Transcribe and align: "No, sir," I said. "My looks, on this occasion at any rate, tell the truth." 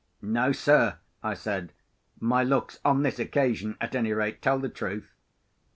"No, 0.23 0.51
sir," 0.51 0.97
I 1.21 1.35
said. 1.35 1.73
"My 2.19 2.43
looks, 2.43 2.79
on 2.83 3.03
this 3.03 3.19
occasion 3.19 3.77
at 3.79 3.93
any 3.93 4.13
rate, 4.13 4.41
tell 4.41 4.57
the 4.57 4.67
truth." 4.67 5.13